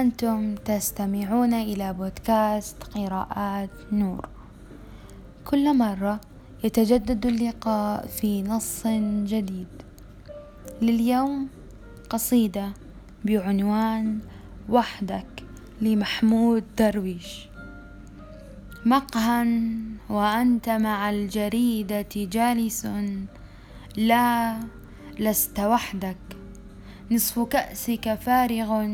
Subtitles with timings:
[0.00, 4.28] أنتم تستمعون إلى بودكاست قراءات نور.
[5.44, 6.20] كل مرة
[6.64, 8.86] يتجدد اللقاء في نص
[9.26, 9.66] جديد.
[10.82, 11.48] لليوم
[12.10, 12.72] قصيدة
[13.24, 14.18] بعنوان
[14.68, 15.44] وحدك
[15.80, 17.46] لمحمود درويش.
[18.86, 19.60] مقهى
[20.08, 22.88] وأنت مع الجريدة جالس.
[23.96, 24.56] لا
[25.18, 26.39] لست وحدك.
[27.12, 28.86] نصف كأسك فارغ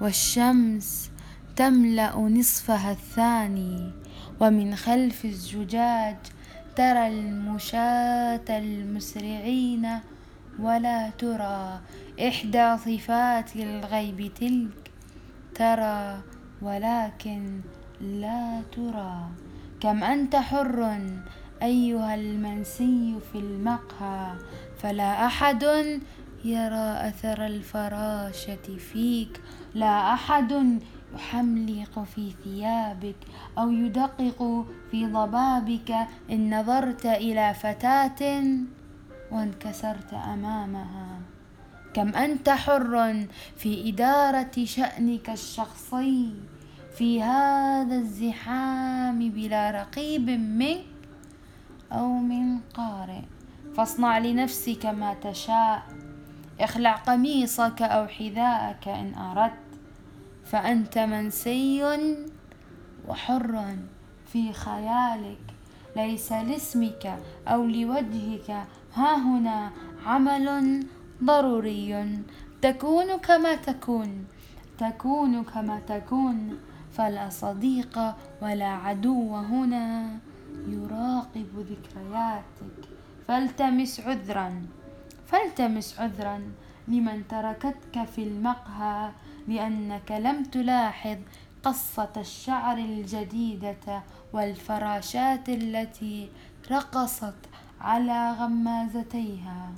[0.00, 1.10] والشمس
[1.56, 3.92] تملأ نصفها الثاني
[4.40, 6.16] ومن خلف الزجاج
[6.76, 9.88] ترى المشاة المسرعين
[10.58, 11.80] ولا ترى
[12.28, 14.90] إحدى صفات الغيب تلك
[15.54, 16.20] ترى
[16.62, 17.60] ولكن
[18.00, 19.28] لا ترى.
[19.80, 20.98] كم أنت حر
[21.62, 24.34] أيها المنسي في المقهى
[24.78, 25.64] فلا أحد
[26.44, 29.40] يرى أثر الفراشة فيك.
[29.74, 30.80] لا أحد
[31.14, 33.16] يحملق في ثيابك
[33.58, 35.96] أو يدقق في ضبابك.
[36.30, 38.44] إن نظرت إلى فتاة
[39.32, 41.20] وانكسرت أمامها.
[41.94, 43.26] كم أنت حر
[43.56, 46.34] في إدارة شأنك الشخصي.
[46.96, 50.84] في هذا الزحام بلا رقيب منك
[51.92, 53.22] أو من قارئ.
[53.76, 56.07] فاصنع لنفسك ما تشاء.
[56.60, 59.52] اخلع قميصك أو حذاءك إن أردت
[60.44, 61.84] فأنت منسي
[63.08, 63.76] وحر
[64.32, 65.38] في خيالك.
[65.96, 68.50] ليس لاسمك أو لوجهك
[68.94, 69.70] ها هنا
[70.06, 70.86] عمل
[71.24, 72.22] ضروري.
[72.62, 74.26] تكون كما تكون
[74.78, 76.58] تكون كما تكون
[76.92, 77.98] فلا صديق
[78.42, 80.18] ولا عدو هنا
[80.68, 82.88] يراقب ذكرياتك.
[83.28, 84.62] فالتمس عذرا.
[85.28, 86.52] فالتمس عذرا
[86.88, 89.10] لمن تركتك في المقهى
[89.48, 91.16] لأنك لم تلاحظ
[91.62, 96.28] قصة الشعر الجديدة والفراشات التي
[96.70, 97.34] رقصت
[97.80, 99.72] على غمازتيها.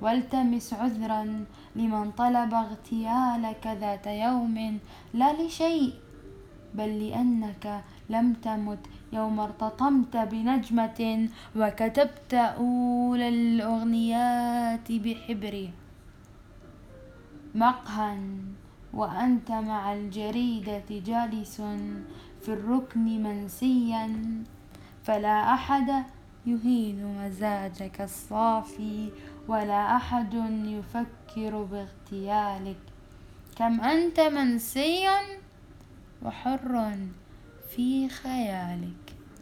[0.00, 1.44] والتمس عذرا
[1.76, 4.78] لمن طلب اغتيالك ذات يوم
[5.14, 5.94] لا لشيء
[6.74, 8.78] بل لأنك لم تمت
[9.12, 15.68] يوم ارتطمت بنجمة وكتبت أولى الأغنيات بحبره
[17.54, 18.18] مقهى
[18.94, 21.60] وأنت مع الجريدة جالس
[22.42, 24.10] في الركن منسيا
[25.04, 26.04] فلا أحد
[26.46, 29.10] يهين مزاجك الصافي
[29.48, 30.34] ولا أحد
[30.64, 32.76] يفكر باغتيالك
[33.56, 35.06] كم أنت منسي
[36.22, 36.96] وحر
[37.68, 39.15] في خيالك.